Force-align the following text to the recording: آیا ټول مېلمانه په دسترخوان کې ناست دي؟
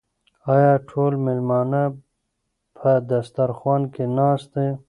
آیا 0.53 0.73
ټول 0.89 1.13
مېلمانه 1.25 1.83
په 2.77 2.89
دسترخوان 3.09 3.81
کې 3.93 4.03
ناست 4.17 4.47
دي؟ 4.55 4.69